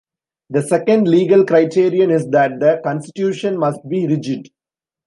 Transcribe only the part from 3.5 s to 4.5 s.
must be rigid.